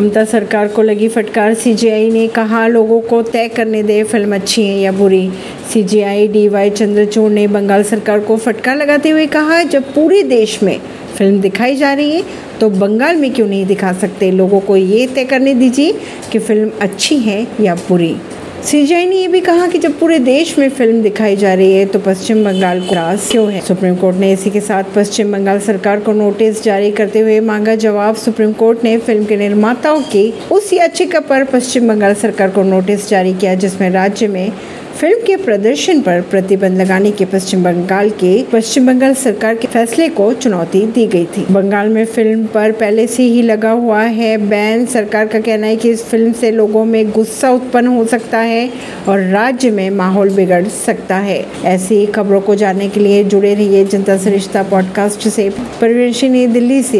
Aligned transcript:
ममता 0.00 0.24
सरकार 0.24 0.68
को 0.68 0.82
लगी 0.82 1.08
फटकार। 1.08 1.54
सीजीआई 1.54 2.10
ने 2.10 2.26
कहा, 2.28 2.66
लोगों 2.66 3.00
को 3.00 3.20
तय 3.22 3.48
करने 3.48 3.82
दे, 3.82 4.02
फ़िल्म 4.04 4.34
अच्छी 4.34 4.62
है 4.62 4.78
या 4.80 4.92
बुरी? 4.92 5.30
सीजीआई 5.72 6.28
डीवाई 6.28 6.70
चंद्रचूड़ 6.70 7.30
ने 7.32 7.46
बंगाल 7.48 7.82
सरकार 7.82 8.20
को 8.20 8.36
फटकार 8.36 8.76
लगाते 8.76 9.10
हुए 9.10 9.26
कहा, 9.26 9.62
जब 9.64 9.92
पूरे 9.94 10.22
देश 10.22 10.62
में 10.62 10.78
फ़िल्म 11.16 11.40
दिखाई 11.40 11.76
जा 11.76 11.92
रही 11.92 12.10
है 12.12 12.22
तो 12.60 12.68
बंगाल 12.70 13.16
में 13.16 13.32
क्यों 13.34 13.46
नहीं 13.46 13.66
दिखा 13.66 13.92
सकते? 13.92 14.30
लोगों 14.30 14.60
को 14.60 14.76
ये 14.76 15.06
तय 15.06 15.24
करने 15.24 15.54
दीजिए 15.54 15.92
कि 16.32 16.38
फ़िल्म 16.38 16.70
अच्छी 16.80 17.18
है 17.18 17.46
या 17.60 17.74
बुरी। 17.88 18.14
सीजीआई 18.64 19.06
ने 19.06 19.16
यह 19.16 19.28
भी 19.28 19.40
कहा 19.40 19.66
कि 19.66 19.78
जब 19.78 19.98
पूरे 19.98 20.18
देश 20.18 20.58
में 20.58 20.68
फ़िल्म 20.70 21.02
दिखाई 21.02 21.36
जा 21.36 21.52
रही 21.54 21.72
है 21.72 21.84
तो 21.86 21.98
पश्चिम 21.98 22.44
बंगाल 22.44 22.80
को 22.80 22.94
रास 22.94 23.28
क्यों 23.30 23.50
है। 23.52 23.60
सुप्रीम 23.60 23.94
कोर्ट 23.96 24.16
ने 24.16 24.32
इसी 24.32 24.50
के 24.50 24.60
साथ 24.60 24.84
पश्चिम 24.96 25.32
बंगाल 25.32 25.60
सरकार 25.60 26.00
को 26.00 26.12
नोटिस 26.12 26.62
जारी 26.62 26.90
करते 26.90 27.20
हुए 27.20 27.38
मांगा 27.40 27.74
जवाब। 27.76 28.16
सुप्रीम 28.16 28.52
कोर्ट 28.52 28.84
ने 28.84 28.96
फ़िल्म 28.98 29.24
के 29.24 29.36
निर्माताओं 29.36 30.00
की 30.02 30.32
उस 30.52 30.72
याचिका 30.72 31.20
पर 31.20 31.44
पश्चिम 31.44 31.88
बंगाल 31.88 32.14
सरकार 32.14 32.50
को 32.50 32.62
नोटिस 32.62 33.08
जारी 33.08 33.34
किया, 33.34 33.54
जिसमें 33.54 33.88
राज्य 33.90 34.28
में 34.28 34.52
फ़िल्म 35.00 35.18
के 35.26 35.36
प्रदर्शन 35.36 36.00
पर 36.00 36.20
प्रतिबंध 36.20 36.80
लगाने 36.80 37.10
के 37.10 37.24
पश्चिम 37.24 37.64
बंगाल 37.64 38.10
के 38.10 38.42
पश्चिम 38.42 38.86
बंगाल 38.86 39.14
सरकार 39.14 39.54
के 39.54 39.68
फैसले 39.68 40.08
को 40.08 40.32
चुनौती 40.32 40.86
दी 40.86 41.06
गई 41.06 41.24
थी। 41.24 41.46
बंगाल 41.50 41.88
में 41.88 42.04
फ़िल्म 42.04 42.46
पर 42.46 42.72
पहले 42.72 43.06
से 43.06 43.22
ही 43.22 43.42
लगा 43.42 43.70
हुआ 43.70 44.02
है 44.02 44.36
बैन। 44.38 44.86
सरकार 44.86 45.26
का 45.26 45.40
कहना 45.40 45.66
है 45.66 45.76
कि 45.76 45.90
इस 45.90 46.04
फ़िल्म 46.04 46.32
से 46.32 46.50
लोगों 46.50 46.84
में 46.84 47.10
गुस्सा 47.10 47.50
उत्पन्न 47.50 47.86
हो 47.86 48.04
सकता 48.04 48.38
है 48.38 48.70
और 49.08 49.20
राज्य 49.20 49.70
में 49.70 49.90
माहौल 49.90 50.30
बिगड़ 50.30 50.68
सकता 50.68 51.16
है। 51.16 51.46
ऐसी 51.64 52.06
खबरों 52.06 52.40
को 52.40 52.54
जानने 52.54 52.88
के 52.88 53.00
लिए 53.00 53.24
जुड़े 53.24 53.54
रहिए 53.54 53.84
जनता 53.84 54.16
सरिश्ता 54.16 54.62
पॉडकास्ट 54.62 55.28
से। 55.28 55.50
परवीन 55.80 56.52
दिल्ली 56.52 56.82
से। 56.82 56.98